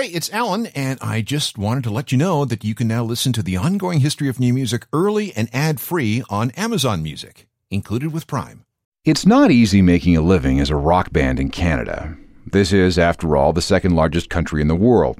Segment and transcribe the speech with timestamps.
[0.00, 3.04] Hey, it's Alan, and I just wanted to let you know that you can now
[3.04, 7.46] listen to the ongoing history of new music early and ad free on Amazon Music,
[7.70, 8.64] included with Prime.
[9.04, 12.16] It's not easy making a living as a rock band in Canada.
[12.50, 15.18] This is, after all, the second largest country in the world.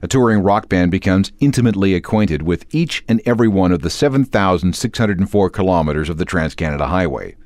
[0.00, 5.50] A touring rock band becomes intimately acquainted with each and every one of the 7,604
[5.50, 7.36] kilometers of the Trans Canada Highway.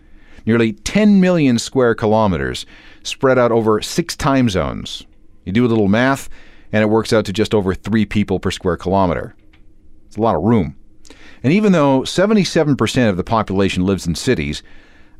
[0.46, 2.66] Nearly 10 million square kilometers
[3.02, 5.04] spread out over six time zones.
[5.44, 6.28] You do a little math,
[6.72, 9.34] and it works out to just over three people per square kilometer.
[10.06, 10.76] It's a lot of room.
[11.42, 14.62] And even though 77% of the population lives in cities,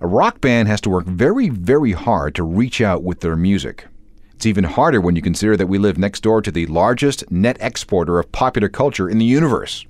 [0.01, 3.87] a rock band has to work very, very hard to reach out with their music.
[4.35, 7.57] It's even harder when you consider that we live next door to the largest net
[7.61, 9.85] exporter of popular culture in the universe.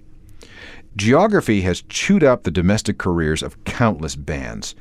[0.97, 4.75] Geography has chewed up the domestic careers of countless bands.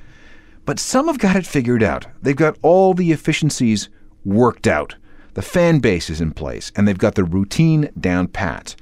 [0.65, 2.07] But some have got it figured out.
[2.21, 3.89] They've got all the efficiencies
[4.23, 4.95] worked out.
[5.37, 8.75] The fan base is in place, and they've got the routine down pat.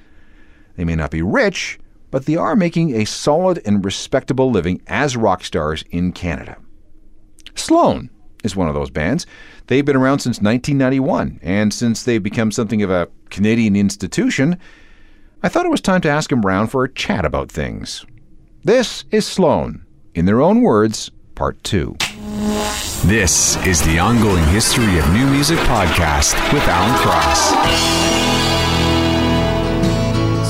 [0.77, 1.77] They may not be rich,
[2.11, 6.55] but they are making a solid and respectable living as rock stars in Canada.
[7.55, 8.09] Sloan
[8.45, 9.25] is one of those bands.
[9.67, 14.57] They've been around since 1991, and since they've become something of a Canadian institution,
[15.43, 18.05] I thought it was time to ask them round for a chat about things.
[18.63, 21.97] This is Sloan, in their own words, part two.
[22.25, 27.51] This is the ongoing history of new music podcast with Alan Cross.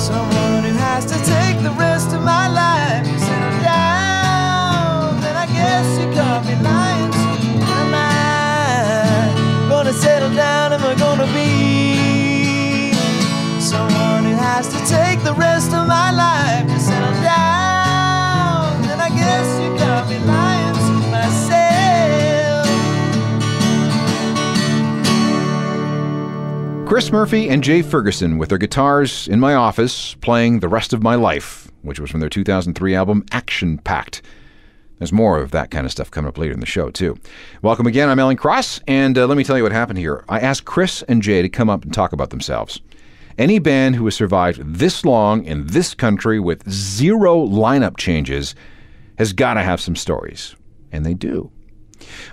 [0.07, 3.05] Someone who has to take the rest of my life.
[3.19, 6.05] Settle down, then I guess you
[6.63, 7.19] lying to
[9.69, 10.71] gonna settle down?
[10.71, 12.93] Am I gonna be
[13.59, 16.55] someone who has to take the rest of my life
[26.86, 31.02] Chris Murphy and Jay Ferguson with their guitars in my office playing The Rest of
[31.02, 34.22] My Life, which was from their 2003 album Action Packed.
[35.00, 37.17] There's more of that kind of stuff coming up later in the show, too.
[37.64, 38.08] Welcome again.
[38.08, 40.23] I'm Alan Cross, and uh, let me tell you what happened here.
[40.30, 42.80] I asked Chris and Jay to come up and talk about themselves.
[43.39, 48.54] Any band who has survived this long in this country with zero lineup changes
[49.17, 50.55] has got to have some stories.
[50.92, 51.52] And they do.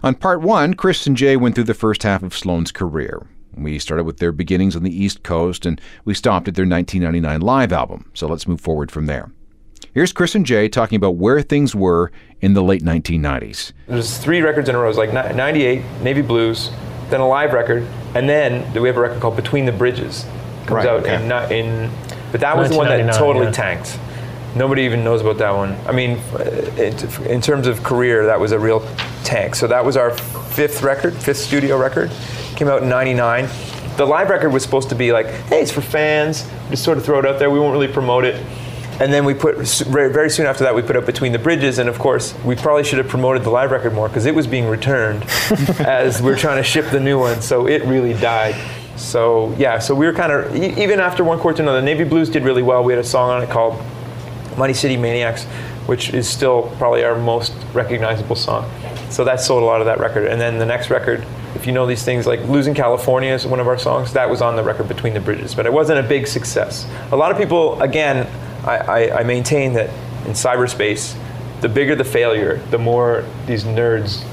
[0.02, 3.26] On part one, Chris and Jay went through the first half of Sloan's career.
[3.56, 7.40] We started with their beginnings on the East Coast and we stopped at their 1999
[7.40, 8.10] live album.
[8.14, 9.30] So let's move forward from there.
[9.94, 13.72] Here's Chris and Jay talking about where things were in the late 1990s.
[13.86, 14.88] There's three records in a row.
[14.88, 16.70] It like 98, Navy Blues,
[17.10, 17.82] then a live record,
[18.14, 20.24] and then we have a record called Between the Bridges.
[20.66, 21.16] Comes Right, out okay.
[21.16, 21.92] in, in,
[22.30, 23.52] but that was the one that totally yeah.
[23.52, 23.98] tanked.
[24.54, 25.76] Nobody even knows about that one.
[25.86, 26.38] I mean, uh,
[26.76, 28.80] it, in terms of career, that was a real
[29.24, 29.54] tank.
[29.54, 32.10] So that was our fifth record, fifth studio record.
[32.62, 33.48] Came out in '99.
[33.96, 36.48] The live record was supposed to be like, hey, it's for fans.
[36.70, 37.50] Just sort of throw it out there.
[37.50, 38.36] We won't really promote it.
[39.00, 39.56] And then we put
[39.88, 42.54] very very soon after that we put up Between the Bridges, and of course we
[42.54, 45.24] probably should have promoted the live record more because it was being returned
[45.80, 47.42] as we are trying to ship the new one.
[47.42, 48.54] So it really died.
[48.94, 51.82] So yeah, so we were kind of even after one chord to another.
[51.82, 52.84] Navy Blues did really well.
[52.84, 53.76] We had a song on it called
[54.56, 55.46] Money City Maniacs,
[55.86, 58.70] which is still probably our most recognizable song.
[59.10, 60.28] So that sold a lot of that record.
[60.28, 61.26] And then the next record,
[61.62, 64.42] if you know these things, like Losing California is one of our songs, that was
[64.42, 65.54] on the record Between the Bridges.
[65.54, 66.88] But it wasn't a big success.
[67.12, 68.26] A lot of people, again,
[68.66, 69.88] I, I, I maintain that
[70.26, 71.16] in cyberspace,
[71.60, 74.24] the bigger the failure, the more these nerds,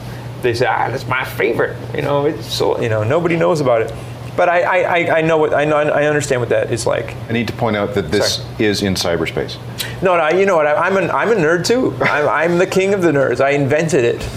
[0.41, 1.77] they say, ah, that's my favorite.
[1.95, 3.93] You know, it's so, you know, nobody knows about it.
[4.35, 7.15] But I, I, I- know what, I know, I understand what that is like.
[7.29, 8.65] I need to point out that this Sorry.
[8.65, 9.57] is in cyberspace.
[10.01, 10.65] No, no, you know what?
[10.65, 11.95] I, I'm, an, I'm a nerd too.
[12.03, 13.39] I'm, I'm the king of the nerds.
[13.39, 14.27] I invented it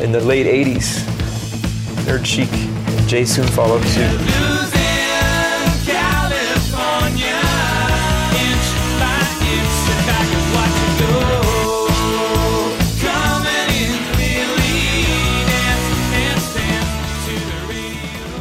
[0.00, 1.17] in the late 80s.
[2.08, 2.48] Nerd chic.
[3.06, 4.18] Jay soon followed suit.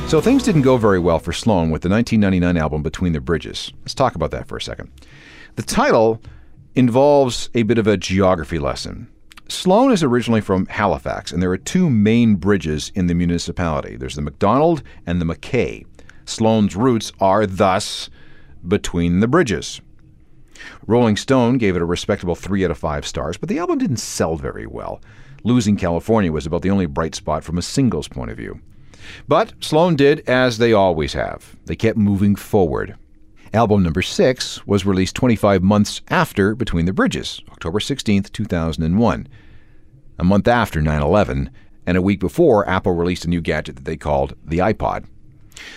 [0.07, 3.73] So things didn't go very well for Sloan with the 1999 album Between the Bridges.
[3.81, 4.89] Let's talk about that for a second.
[5.57, 6.21] The title
[6.73, 9.09] involves a bit of a geography lesson.
[9.49, 13.95] Sloan is originally from Halifax, and there are two main bridges in the municipality.
[13.95, 15.85] There's the Macdonald and the MacKay.
[16.25, 18.09] Sloan's roots are thus
[18.67, 19.79] between the bridges.
[20.85, 23.97] Rolling Stone gave it a respectable 3 out of 5 stars, but the album didn't
[23.97, 25.01] sell very well.
[25.43, 28.59] Losing California was about the only bright spot from a singles point of view.
[29.27, 31.55] But Sloan did as they always have.
[31.65, 32.97] They kept moving forward.
[33.53, 39.27] Album number 6 was released 25 months after Between the Bridges, October 16th, 2001.
[40.19, 41.49] A month after 9 11,
[41.85, 45.05] and a week before Apple released a new gadget that they called the iPod.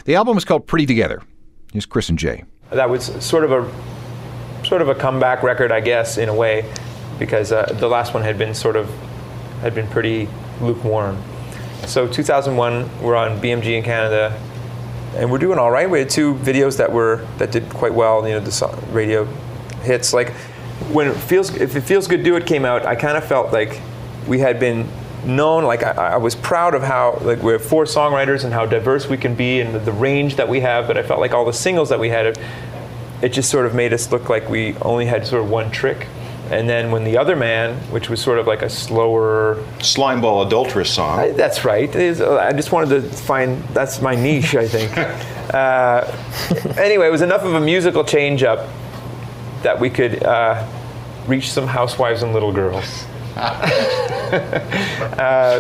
[0.05, 1.23] The album was called Pretty Together.
[1.73, 2.45] Here's Chris and Jay.
[2.71, 6.71] that was sort of a sort of a comeback record, I guess, in a way,
[7.19, 8.89] because uh, the last one had been sort of
[9.61, 10.29] had been pretty
[10.61, 11.23] lukewarm.
[11.87, 14.39] So 2001, we're on BMG in Canada,
[15.15, 15.89] and we're doing all right.
[15.89, 18.27] We had two videos that were that did quite well.
[18.27, 19.25] You know, the radio
[19.83, 20.13] hits.
[20.13, 20.33] Like
[20.93, 22.87] when it feels if it feels good, do it came out.
[22.87, 23.81] I kind of felt like
[24.27, 24.89] we had been
[25.25, 25.65] known.
[25.65, 29.09] Like I, I was proud of how like we have four songwriters and how diverse
[29.09, 30.87] we can be and the, the range that we have.
[30.87, 32.39] But I felt like all the singles that we had, it,
[33.23, 36.07] it just sort of made us look like we only had sort of one trick.
[36.51, 40.93] And then when the other man, which was sort of like a slower Slimeball adulterous
[40.93, 41.21] song.
[41.21, 41.95] I- That's right.
[41.95, 44.91] Is- uh, I just wanted to find that's my niche, I think.
[45.55, 46.05] uh,
[46.77, 48.69] anyway, it was enough of a musical change up
[49.63, 50.67] that we could uh,
[51.27, 53.05] reach some housewives and little girls.
[53.37, 53.71] I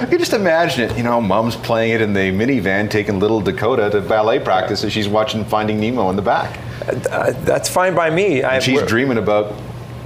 [0.08, 0.96] can just imagine it.
[0.96, 4.92] You know, mom's playing it in the minivan, taking little Dakota to ballet practice as
[4.92, 6.58] she's watching Finding Nemo in the back.
[7.10, 8.42] Uh, that's fine by me.
[8.42, 9.52] I, She's dreaming about.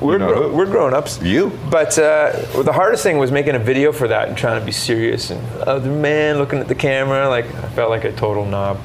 [0.00, 1.20] We're, you know gro- we're grown ups.
[1.22, 1.50] You.
[1.70, 4.72] But uh, the hardest thing was making a video for that and trying to be
[4.72, 7.28] serious and other man looking at the camera.
[7.28, 8.80] Like I felt like a total knob.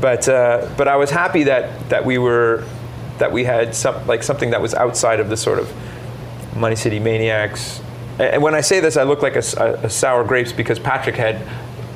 [0.00, 2.64] But uh, but I was happy that that we were
[3.18, 5.72] that we had some like something that was outside of the sort of
[6.56, 7.80] Money City Maniacs.
[8.18, 11.40] And when I say this, I look like a, a- sour grapes because Patrick had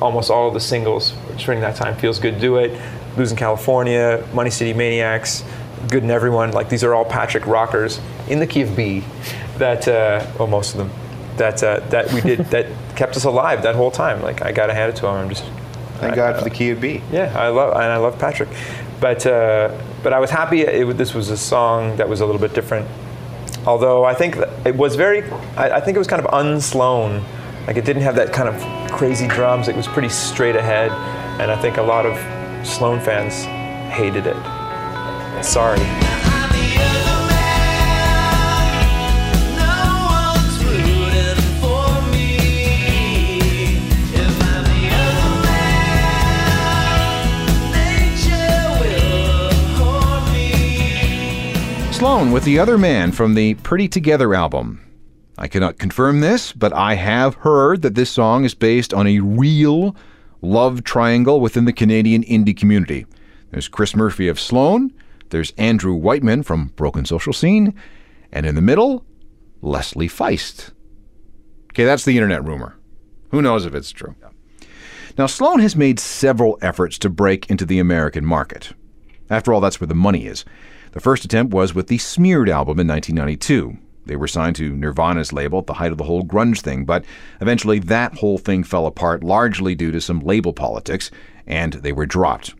[0.01, 1.95] almost all of the singles during that time.
[1.95, 2.79] Feels good, do it.
[3.17, 5.43] Losing California, Money City Maniacs,
[5.89, 6.51] Good in Everyone.
[6.51, 7.99] Like these are all Patrick rockers
[8.31, 9.03] in the key of B.
[9.57, 10.89] That uh, well, most of them.
[11.37, 14.21] That uh, that we did that kept us alive that whole time.
[14.21, 15.15] Like I gotta hand it to him.
[15.15, 15.43] I'm just
[15.99, 17.01] Thank God for the key of B.
[17.11, 18.49] yeah, I love and I love Patrick,
[18.99, 22.41] but uh, but I was happy it, this was a song that was a little
[22.41, 22.87] bit different.
[23.67, 25.21] Although I think it was very,
[25.55, 27.23] I, I think it was kind of unslown.
[27.67, 29.67] Like it didn't have that kind of crazy drums.
[29.67, 30.91] It was pretty straight ahead,
[31.39, 32.17] and I think a lot of
[32.65, 33.43] Sloan fans
[33.93, 35.43] hated it.
[35.45, 36.10] Sorry.
[52.01, 54.81] Sloan with the other man from the Pretty Together album.
[55.37, 59.19] I cannot confirm this, but I have heard that this song is based on a
[59.19, 59.95] real
[60.41, 63.05] love triangle within the Canadian indie community.
[63.51, 64.91] There's Chris Murphy of Sloan,
[65.29, 67.75] there's Andrew Whiteman from Broken Social Scene,
[68.31, 69.05] and in the middle,
[69.61, 70.71] Leslie Feist.
[71.71, 72.79] Okay, that's the internet rumor.
[73.29, 74.15] Who knows if it's true?
[75.19, 78.73] Now, Sloan has made several efforts to break into the American market.
[79.29, 80.45] After all, that's where the money is.
[80.91, 83.77] The first attempt was with the Smeared album in 1992.
[84.05, 87.05] They were signed to Nirvana's label at the height of the whole grunge thing, but
[87.39, 91.09] eventually that whole thing fell apart largely due to some label politics,
[91.47, 92.55] and they were dropped.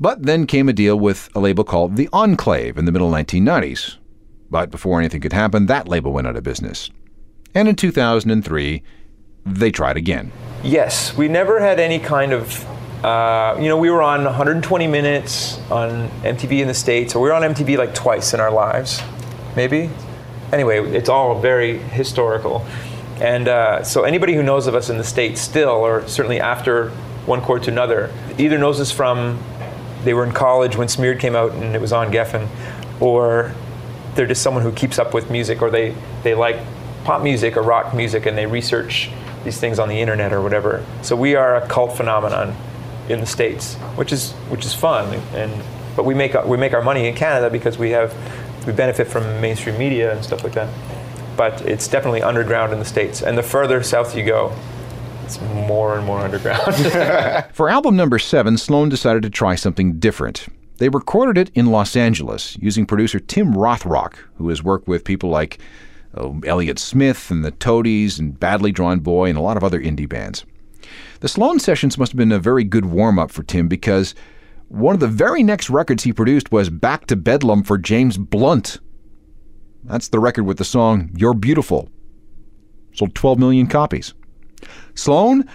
[0.00, 3.98] But then came a deal with a label called The Enclave in the middle 1990s.
[4.50, 6.90] But before anything could happen, that label went out of business.
[7.54, 8.82] And in 2003,
[9.46, 10.32] they tried again.
[10.64, 12.66] Yes, we never had any kind of.
[13.02, 17.28] Uh, you know, we were on 120 minutes on MTV in the States, or we
[17.30, 19.02] were on MTV like twice in our lives,
[19.56, 19.90] maybe.
[20.52, 22.64] Anyway, it's all very historical.
[23.16, 26.90] And uh, so anybody who knows of us in the States still, or certainly after
[27.26, 29.42] one chord to another, either knows us from
[30.04, 32.48] they were in college when Smeared came out and it was on Geffen,
[33.00, 33.52] or
[34.14, 36.56] they're just someone who keeps up with music, or they, they like
[37.02, 39.10] pop music or rock music and they research
[39.42, 40.86] these things on the internet or whatever.
[41.02, 42.54] So we are a cult phenomenon
[43.12, 45.14] in the states, which is which is fun.
[45.34, 45.52] And
[45.96, 48.14] but we make we make our money in Canada because we have
[48.66, 50.68] we benefit from mainstream media and stuff like that.
[51.36, 54.54] But it's definitely underground in the states, and the further south you go,
[55.24, 56.74] it's more and more underground.
[57.52, 60.46] For album number seven, Sloan decided to try something different.
[60.76, 65.30] They recorded it in Los Angeles using producer Tom Rothrock, who has worked with people
[65.30, 65.58] like
[66.14, 66.40] oh,
[66.76, 70.44] Smith and the Toadies and Badly Drawn Boy and a lot of other indie bands.
[71.20, 74.14] The Sloan sessions must have been a very good warm up for Tim because
[74.68, 78.78] one of the very next records he produced was Back to Bedlam for James Blunt.
[79.84, 81.88] That's the record with the song You're Beautiful.
[82.94, 84.14] Sold 12 million copies.
[84.94, 85.48] Sloan?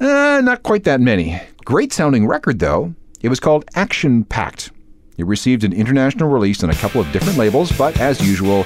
[0.00, 1.40] Uh, not quite that many.
[1.64, 2.94] Great sounding record, though.
[3.22, 4.70] It was called Action Packed.
[5.16, 8.64] It received an international release on a couple of different labels, but as usual,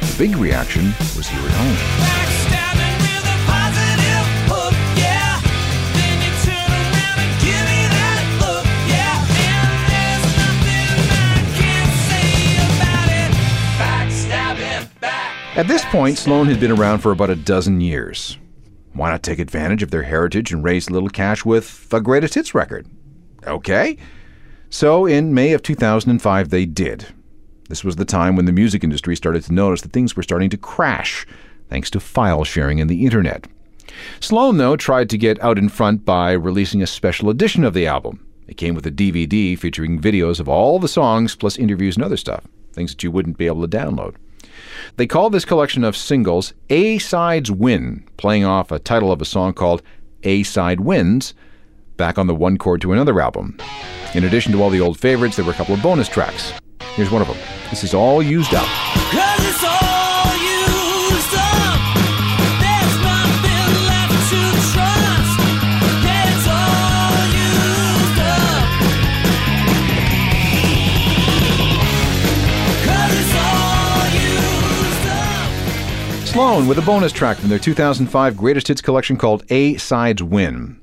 [0.00, 0.86] the big reaction
[1.16, 2.29] was here at home.
[15.56, 18.38] At this point, Sloan had been around for about a dozen years.
[18.92, 22.34] Why not take advantage of their heritage and raise a little cash with a greatest
[22.34, 22.86] hits record?
[23.46, 23.96] Okay.
[24.70, 27.06] So, in May of 2005, they did.
[27.68, 30.50] This was the time when the music industry started to notice that things were starting
[30.50, 31.26] to crash
[31.68, 33.48] thanks to file sharing and the internet.
[34.20, 37.88] Sloan, though, tried to get out in front by releasing a special edition of the
[37.88, 38.24] album.
[38.46, 42.16] It came with a DVD featuring videos of all the songs plus interviews and other
[42.16, 44.14] stuff, things that you wouldn't be able to download.
[44.96, 49.24] They called this collection of singles A Sides Win, playing off a title of a
[49.24, 49.82] song called
[50.22, 51.34] A Side Wins,
[51.96, 53.58] back on the one chord to another album.
[54.14, 56.52] In addition to all the old favorites, there were a couple of bonus tracks.
[56.94, 57.38] Here's one of them.
[57.70, 59.79] This is all used up.
[76.30, 80.80] Sloan with a bonus track from their 2005 greatest hits collection called A Sides Win.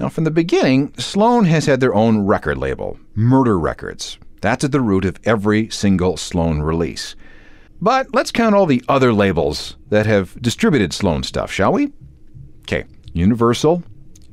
[0.00, 4.18] Now, from the beginning, Sloan has had their own record label, Murder Records.
[4.40, 7.14] That's at the root of every single Sloan release.
[7.80, 11.92] But let's count all the other labels that have distributed Sloan stuff, shall we?
[12.62, 13.84] Okay, Universal,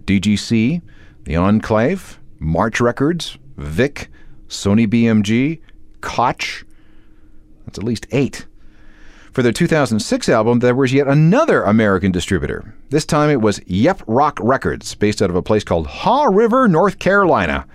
[0.05, 0.81] DGC,
[1.25, 4.09] The Enclave, March Records, Vik,
[4.47, 5.61] Sony BMG,
[6.01, 6.65] Koch.
[7.67, 8.47] That's at least eight.
[9.31, 12.75] For their 2006 album, there was yet another American distributor.
[12.89, 16.67] This time it was Yep Rock Records, based out of a place called Haw River,
[16.67, 17.65] North Carolina.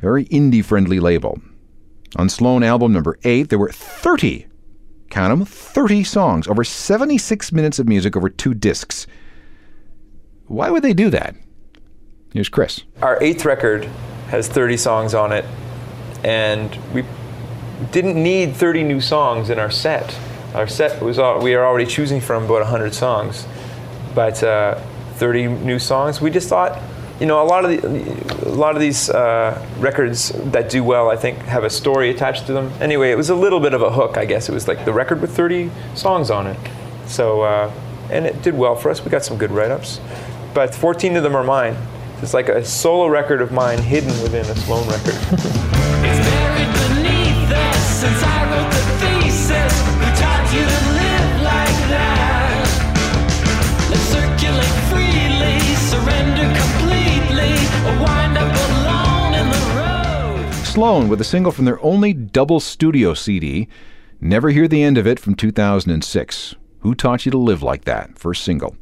[0.00, 1.38] Very indie friendly label.
[2.16, 4.46] On Sloan album number 8, there were 30,
[5.10, 9.06] count them, 30 songs, over 76 minutes of music over two discs.
[10.46, 11.34] Why would they do that?
[12.32, 12.84] Here's Chris.
[13.02, 13.84] Our eighth record
[14.28, 15.44] has 30 songs on it,
[16.24, 17.04] and we
[17.92, 20.18] didn't need 30 new songs in our set.
[20.54, 23.44] Our set was all, we are already choosing from about 100 songs,
[24.14, 24.80] but uh,
[25.14, 26.20] 30 new songs.
[26.20, 26.80] We just thought,
[27.18, 31.10] you know, a lot of the, a lot of these uh, records that do well,
[31.10, 32.72] I think, have a story attached to them.
[32.80, 34.48] Anyway, it was a little bit of a hook, I guess.
[34.48, 36.58] It was like the record with 30 songs on it.
[37.06, 37.72] So, uh,
[38.10, 39.04] and it did well for us.
[39.04, 40.00] We got some good write-ups,
[40.54, 41.76] but 14 of them are mine.
[42.22, 45.80] It's like a solo record of mine hidden within a Sloan record.
[60.74, 63.68] Sloan with a single from their only double studio CD,
[64.20, 66.56] Never Hear the End of It from 2006.
[66.80, 68.18] Who Taught You to Live Like That?
[68.18, 68.76] First single.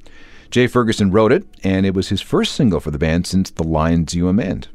[0.50, 3.62] Jay Ferguson wrote it, and it was his first single for the band since The
[3.62, 4.68] Lines You Amend.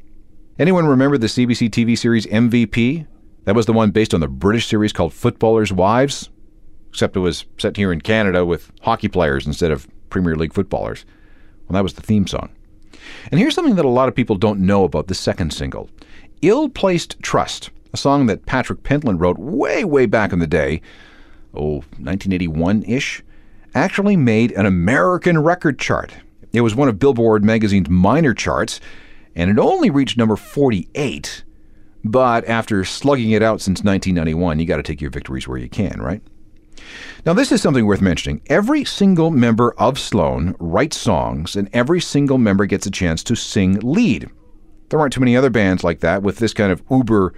[0.60, 3.08] Anyone remember the CBC TV series MVP?
[3.46, 6.30] That was the one based on the British series called Footballers' Wives,
[6.90, 11.04] except it was set here in Canada with hockey players instead of Premier League footballers.
[11.68, 12.52] Well, that was the theme song.
[13.32, 15.90] And here's something that a lot of people don't know about the second single
[16.42, 20.82] Ill Placed Trust, a song that Patrick Pentland wrote way, way back in the day,
[21.54, 23.24] oh, 1981 ish,
[23.74, 26.14] actually made an American record chart.
[26.54, 28.80] It was one of Billboard magazine's minor charts,
[29.36, 31.44] and it only reached number 48.
[32.04, 35.70] But after slugging it out since 1991, you got to take your victories where you
[35.70, 36.22] can, right?
[37.26, 38.42] Now, this is something worth mentioning.
[38.48, 43.36] Every single member of Sloan writes songs, and every single member gets a chance to
[43.36, 44.30] sing lead.
[44.90, 47.34] There aren't too many other bands like that with this kind of uber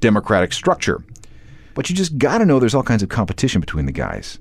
[0.00, 1.04] democratic structure.
[1.74, 4.38] But you just got to know there's all kinds of competition between the guys.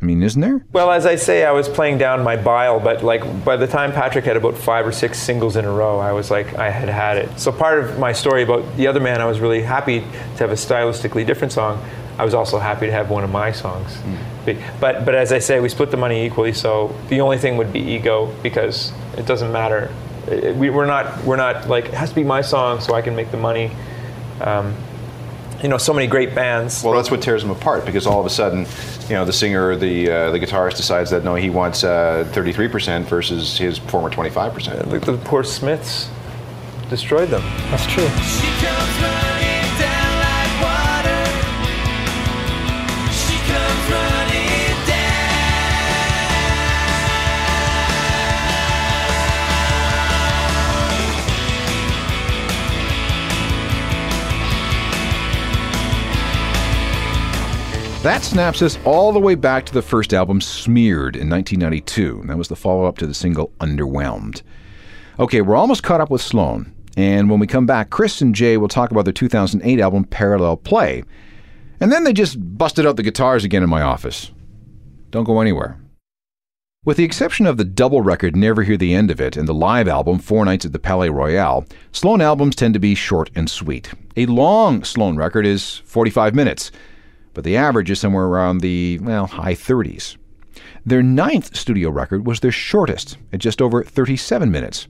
[0.00, 0.64] I mean, isn't there?
[0.72, 3.90] Well, as I say, I was playing down my bile, but like by the time
[3.92, 6.88] Patrick had about five or six singles in a row, I was like, I had
[6.88, 7.38] had it.
[7.40, 10.50] So part of my story about the other man, I was really happy to have
[10.50, 11.84] a stylistically different song.
[12.16, 13.94] I was also happy to have one of my songs.
[13.96, 14.14] Hmm.
[14.46, 16.52] Be- But but as I say, we split the money equally.
[16.52, 19.92] So the only thing would be ego because it doesn't matter.
[20.32, 23.02] It- we, we're not we're not like it has to be my song so I
[23.02, 23.70] can make the money.
[24.40, 24.74] Um,
[25.62, 26.84] you know, so many great bands.
[26.84, 28.64] Well, that's what tears them apart because all of a sudden,
[29.08, 32.30] you know, the singer or the uh, the guitarist decides that no, he wants uh,
[32.32, 35.04] 33% versus his former 25%.
[35.04, 36.08] The poor Smiths
[36.88, 37.42] destroyed them.
[37.70, 38.06] That's true.
[58.02, 62.22] That snaps us all the way back to the first album, Smeared, in 1992.
[62.26, 64.42] That was the follow up to the single Underwhelmed.
[65.18, 66.72] Okay, we're almost caught up with Sloan.
[66.96, 70.58] And when we come back, Chris and Jay will talk about their 2008 album, Parallel
[70.58, 71.02] Play.
[71.80, 74.30] And then they just busted out the guitars again in my office.
[75.10, 75.80] Don't go anywhere.
[76.84, 79.52] With the exception of the double record Never Hear the End of It and the
[79.52, 83.50] live album Four Nights at the Palais Royale, Sloan albums tend to be short and
[83.50, 83.92] sweet.
[84.16, 86.70] A long Sloan record is 45 minutes,
[87.38, 90.16] but the average is somewhere around the, well, high 30s.
[90.84, 94.88] Their ninth studio record was their shortest, at just over 37 minutes.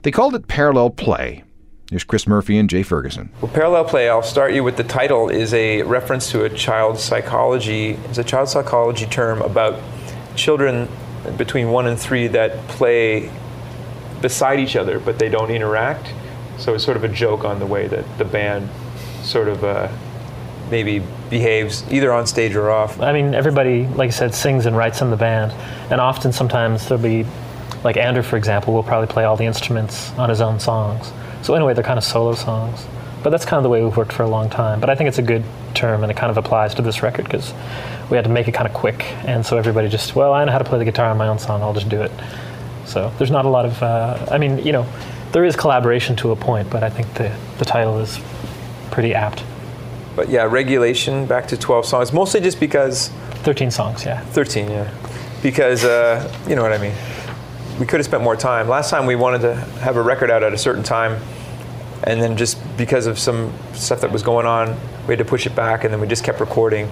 [0.00, 1.44] They called it Parallel Play.
[1.90, 3.28] Here's Chris Murphy and Jay Ferguson.
[3.42, 4.08] Well, parallel play.
[4.08, 5.28] I'll start you with the title.
[5.28, 7.90] is a reference to a child psychology.
[8.08, 9.78] It's a child psychology term about
[10.34, 10.88] children
[11.36, 13.30] between one and three that play
[14.22, 16.10] beside each other, but they don't interact.
[16.56, 18.70] So it's sort of a joke on the way that the band
[19.22, 19.88] sort of uh,
[20.72, 23.00] maybe behaves either on stage or off.
[23.00, 25.52] I mean, everybody, like I said, sings and writes in the band,
[25.92, 27.24] and often sometimes there'll be,
[27.84, 31.12] like Andrew, for example, will probably play all the instruments on his own songs.
[31.42, 32.84] So anyway, they're kind of solo songs.
[33.22, 34.80] But that's kind of the way we've worked for a long time.
[34.80, 37.26] But I think it's a good term, and it kind of applies to this record
[37.26, 37.52] because
[38.10, 40.52] we had to make it kind of quick, and so everybody just, well, I know
[40.52, 42.10] how to play the guitar on my own song, I'll just do it.
[42.84, 44.86] So there's not a lot of, uh, I mean, you know,
[45.32, 48.18] there is collaboration to a point, but I think the, the title is
[48.90, 49.44] pretty apt.
[50.14, 53.08] But yeah, regulation back to 12 songs, mostly just because
[53.42, 54.20] 13 songs, yeah.
[54.20, 54.90] 13, yeah.
[55.42, 56.94] Because, uh, you know what I mean.
[57.80, 58.68] We could have spent more time.
[58.68, 61.20] Last time we wanted to have a record out at a certain time,
[62.04, 65.46] and then just because of some stuff that was going on, we had to push
[65.46, 66.88] it back, and then we just kept recording,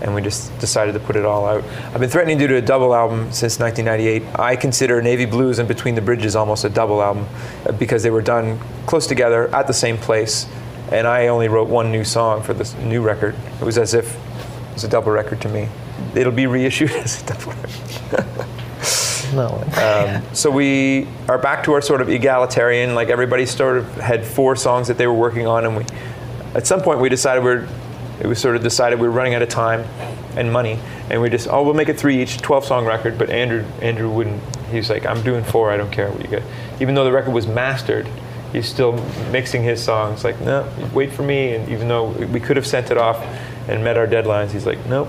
[0.00, 1.64] and we just decided to put it all out.
[1.92, 4.38] I've been threatening to do a double album since 1998.
[4.38, 7.26] I consider Navy Blues and Between the Bridges almost a double album
[7.66, 10.46] uh, because they were done close together at the same place
[10.90, 13.36] and I only wrote one new song for this new record.
[13.60, 15.68] It was as if it was a double record to me.
[16.14, 18.36] It'll be reissued as a double record.
[19.34, 19.64] no.
[19.80, 22.94] Um, so we are back to our sort of egalitarian.
[22.94, 25.84] Like everybody sort of had four songs that they were working on, and we,
[26.54, 27.66] at some point, we decided we're,
[28.20, 29.80] it was sort of decided we were running out of time
[30.36, 30.78] and money,
[31.08, 33.16] and we just oh we'll make it three each, 12 song record.
[33.16, 34.42] But Andrew Andrew wouldn't.
[34.66, 35.70] He was like I'm doing four.
[35.70, 36.42] I don't care what you get.
[36.80, 38.08] Even though the record was mastered
[38.52, 38.92] he's still
[39.30, 40.24] mixing his songs.
[40.24, 41.54] Like, no, wait for me.
[41.54, 43.18] And even though we could have sent it off
[43.68, 45.08] and met our deadlines, he's like, nope.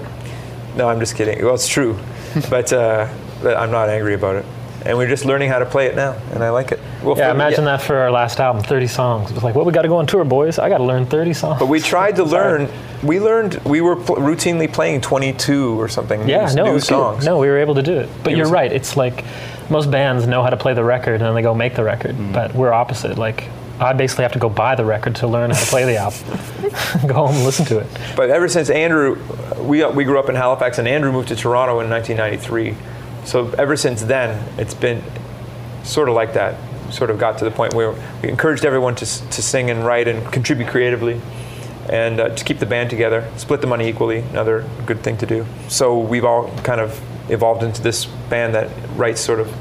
[0.75, 1.43] No, I'm just kidding.
[1.43, 1.99] Well, it's true,
[2.49, 3.12] but, uh,
[3.43, 4.45] but I'm not angry about it.
[4.86, 6.80] And we're just learning how to play it now, and I like it.
[7.04, 7.78] Well, yeah, imagine yeah.
[7.78, 9.30] that for our last album, 30 songs.
[9.30, 10.58] It was like, well, we got to go on tour, boys.
[10.58, 11.60] I got to learn 30 songs.
[11.60, 12.70] But we tried to learn.
[13.04, 13.56] We learned.
[13.63, 16.28] We were pl- routinely playing 22 or something.
[16.28, 17.20] Yeah, new, no, new songs.
[17.20, 17.26] Good.
[17.26, 18.10] No, we were able to do it.
[18.24, 18.72] But it you're right.
[18.72, 19.24] It's like
[19.70, 22.15] most bands know how to play the record, and then they go make the record.
[22.15, 22.34] Mm.
[22.34, 23.17] But we're opposite.
[23.17, 23.50] Like
[23.82, 26.22] I basically have to go buy the record to learn how to play the album.
[27.08, 27.88] go home and listen to it.
[28.15, 29.20] But ever since Andrew,
[29.60, 32.78] we, we grew up in Halifax, and Andrew moved to Toronto in 1993.
[33.25, 35.03] So ever since then, it's been
[35.84, 36.55] sort of like that.
[36.91, 40.07] Sort of got to the point where we encouraged everyone to, to sing and write
[40.07, 41.21] and contribute creatively
[41.89, 45.25] and uh, to keep the band together, split the money equally, another good thing to
[45.25, 45.45] do.
[45.67, 49.53] So we've all kind of evolved into this band that writes sort of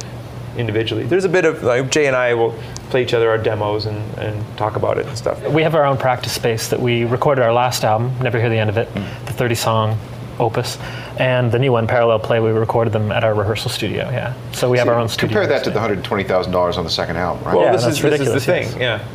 [0.56, 1.04] individually.
[1.04, 2.58] There's a bit of like Jay and I will
[2.90, 5.42] play each other our demos and, and talk about it and stuff.
[5.48, 8.58] We have our own practice space that we recorded our last album, Never Hear the
[8.58, 9.26] End of It, mm.
[9.26, 9.98] the 30 song
[10.40, 10.78] opus,
[11.18, 14.08] and the new one, Parallel Play, we recorded them at our rehearsal studio.
[14.10, 15.28] Yeah, so we have our own studio.
[15.28, 17.54] Compare that to the hundred twenty thousand dollars on the second album, right?
[17.54, 18.64] Well, yeah, this, is, this is the thing.
[18.64, 18.76] Yes.
[18.78, 19.08] Yeah.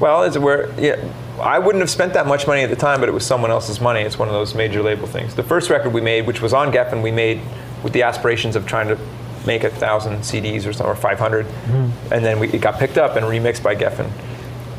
[0.00, 0.96] Well, it's where yeah,
[1.40, 3.80] I wouldn't have spent that much money at the time, but it was someone else's
[3.80, 4.00] money.
[4.00, 5.34] It's one of those major label things.
[5.34, 7.40] The first record we made, which was on Geffen, we made
[7.82, 8.98] with the aspirations of trying to
[9.46, 12.12] make a thousand CDs or something, or 500, mm-hmm.
[12.12, 14.10] and then we, it got picked up and remixed by Geffen.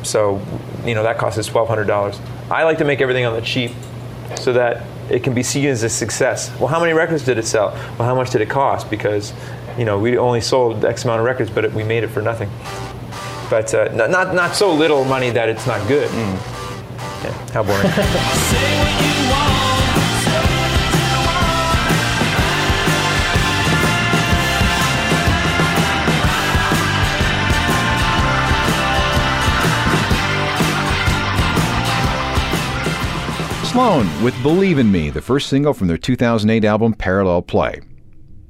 [0.04, 0.40] So,
[0.84, 2.20] you know, that cost us $1,200.
[2.50, 3.72] I like to make everything on the cheap
[4.36, 6.50] so that it can be seen as a success.
[6.58, 7.70] Well, how many records did it sell?
[7.98, 8.90] Well, how much did it cost?
[8.90, 9.32] Because,
[9.78, 12.22] you know, we only sold X amount of records, but it, we made it for
[12.22, 12.50] nothing.
[13.50, 16.08] But uh, not, not so little money that it's not good.
[16.08, 17.24] Mm.
[17.24, 18.98] Yeah, how boring.
[33.72, 37.80] Sloan with Believe in Me, the first single from their 2008 album Parallel Play.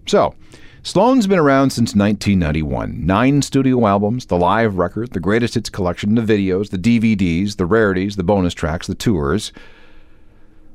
[0.05, 0.35] So,
[0.83, 3.07] Sloan's been around since 1991.
[3.07, 7.67] Nine studio albums, the live record, the greatest hits collection, the videos, the DVDs, the
[7.67, 9.53] rarities, the bonus tracks, the tours.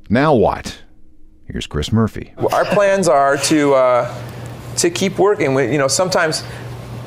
[0.08, 0.80] Now what?
[1.44, 2.32] Here's Chris Murphy.
[2.38, 4.24] Well, our plans are to uh,
[4.76, 5.58] to keep working.
[5.58, 6.42] you know, sometimes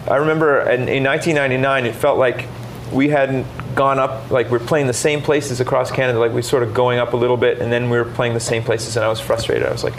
[0.08, 2.46] I remember in, in 1999, it felt like
[2.92, 6.64] we hadn't gone up like we're playing the same places across Canada like we're sort
[6.64, 9.06] of going up a little bit and then we were playing the same places and
[9.06, 9.68] I was frustrated.
[9.68, 9.96] I was like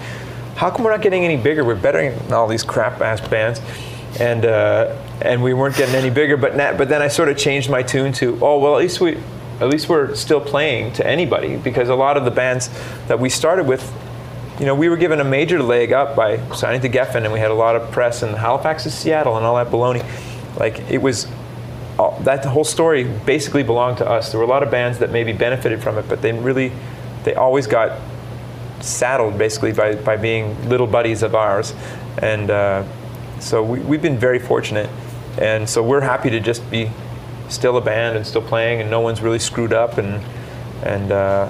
[0.57, 1.65] how come we're not getting any bigger?
[1.65, 3.61] We're better than all these crap ass bands.
[4.21, 7.39] And uh, and we weren't getting any bigger but na- but then I sort of
[7.39, 9.17] changed my tune to oh well at least we
[9.61, 12.69] at least we're still playing to anybody because a lot of the bands
[13.09, 13.83] that we started with
[14.63, 17.41] you know, we were given a major leg up by signing to Geffen, and we
[17.41, 20.05] had a lot of press in Halifax and Seattle and all that baloney.
[20.57, 21.27] Like it was,
[22.23, 24.31] that whole story basically belonged to us.
[24.31, 26.73] There were a lot of bands that maybe benefited from it, but they really,
[27.25, 27.99] they always got
[28.81, 31.75] saddled basically by, by being little buddies of ours.
[32.19, 32.85] And uh,
[33.41, 34.91] so we, we've been very fortunate.
[35.39, 36.91] And so we're happy to just be
[37.49, 39.99] still a band and still playing, and no one's really screwed up.
[39.99, 40.23] And,
[40.85, 41.49] and uh,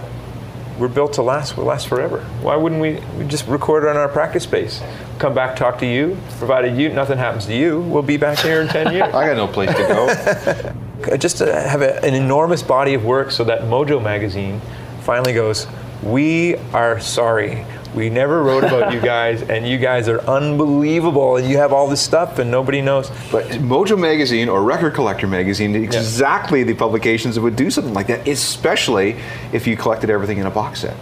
[0.79, 2.21] we're built to last, we'll last forever.
[2.41, 4.83] Why wouldn't we, we just record on our practice space?
[5.19, 8.61] Come back, talk to you, provided you nothing happens to you, we'll be back here
[8.63, 9.03] in 10 years.
[9.15, 11.17] I got no place to go.
[11.17, 14.61] just to have a, an enormous body of work so that Mojo magazine
[15.01, 15.67] finally goes,
[16.03, 17.67] We are sorry.
[17.95, 21.89] We never wrote about you guys, and you guys are unbelievable, and you have all
[21.89, 23.11] this stuff, and nobody knows.
[23.31, 28.07] But Mojo Magazine or Record Collector Magazine, exactly the publications that would do something like
[28.07, 29.17] that, especially
[29.53, 30.97] if you collected everything in a box set.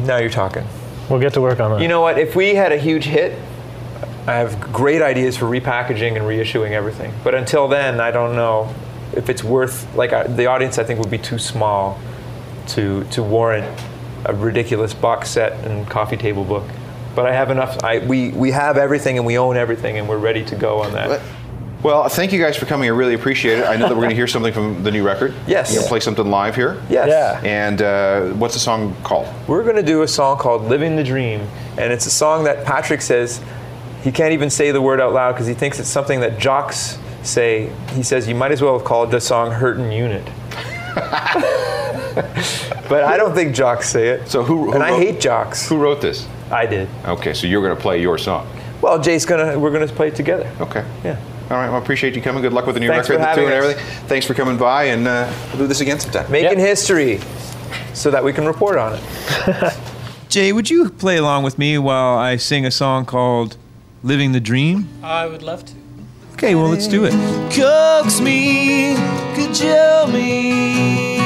[0.00, 0.64] Now you're talking.
[1.10, 1.82] We'll get to work on that.
[1.82, 2.18] You know what?
[2.18, 3.38] If we had a huge hit,
[4.26, 7.12] I have great ideas for repackaging and reissuing everything.
[7.24, 8.74] But until then, I don't know
[9.14, 9.94] if it's worth.
[9.94, 11.98] Like the audience, I think would be too small
[12.68, 13.66] to to warrant
[14.24, 16.64] a ridiculous box set and coffee table book.
[17.14, 17.82] But I have enough.
[17.82, 20.92] I, we we have everything and we own everything and we're ready to go on
[20.92, 21.20] that.
[21.82, 22.88] Well, thank you guys for coming.
[22.88, 23.64] I really appreciate it.
[23.64, 25.32] I know that we're going to hear something from the new record.
[25.46, 25.70] Yes.
[25.70, 26.82] You're going to play something live here.
[26.90, 27.08] Yes.
[27.08, 27.48] Yeah.
[27.48, 29.28] And uh, what's the song called?
[29.46, 31.40] We're going to do a song called Living the Dream.
[31.78, 33.40] And it's a song that Patrick says
[34.02, 36.98] he can't even say the word out loud because he thinks it's something that jocks
[37.22, 37.70] say.
[37.92, 40.26] He says you might as well have called the song Hurtin' Unit.
[42.88, 44.28] but I don't think jocks say it.
[44.28, 45.68] So who- who and I wrote- hate jocks.
[45.68, 46.26] Who wrote this?
[46.50, 46.88] I did.
[47.06, 48.46] Okay, so you're going to play your song.
[48.80, 49.58] Well, Jay's gonna.
[49.58, 50.48] We're gonna play it together.
[50.60, 50.84] Okay.
[51.04, 51.16] Yeah.
[51.50, 51.66] All right.
[51.66, 52.42] Well, I appreciate you coming.
[52.42, 53.84] Good luck with the new Thanks record, for the tune, and everything.
[54.06, 56.30] Thanks for coming by, and uh, we'll do this again sometime.
[56.30, 56.68] Making Yep.
[56.68, 57.18] history,
[57.92, 59.74] so that we can report on it.
[60.28, 63.56] Jay, would you play along with me while I sing a song called
[64.04, 64.88] Living the Dream?
[65.02, 65.72] I would love to.
[66.34, 67.12] Okay, well, let's do it.
[67.52, 68.94] Coax me,
[69.34, 71.17] cajole me.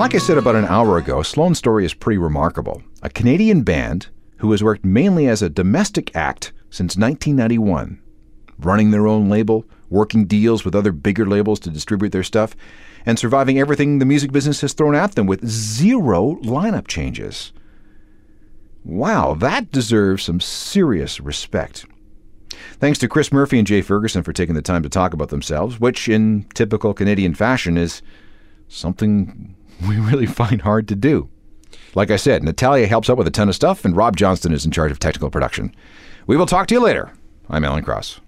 [0.00, 2.82] Like I said about an hour ago, Sloan's story is pretty remarkable.
[3.02, 4.08] A Canadian band
[4.38, 8.00] who has worked mainly as a domestic act since 1991,
[8.60, 12.56] running their own label, working deals with other bigger labels to distribute their stuff,
[13.04, 17.52] and surviving everything the music business has thrown at them with zero lineup changes.
[18.82, 21.84] Wow, that deserves some serious respect.
[22.78, 25.78] Thanks to Chris Murphy and Jay Ferguson for taking the time to talk about themselves,
[25.78, 28.00] which, in typical Canadian fashion, is
[28.66, 31.28] something we really find hard to do.
[31.94, 34.64] Like I said, Natalia helps out with a ton of stuff, and Rob Johnston is
[34.64, 35.74] in charge of technical production.
[36.26, 37.12] We will talk to you later.
[37.48, 38.20] I'm Alan Cross.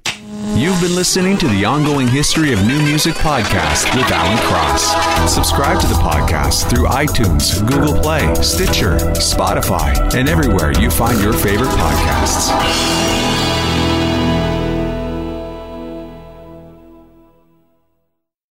[0.54, 5.32] You've been listening to the Ongoing History of New Music podcast with Alan Cross.
[5.32, 11.32] Subscribe to the podcast through iTunes, Google Play, Stitcher, Spotify, and everywhere you find your
[11.32, 13.31] favorite podcasts.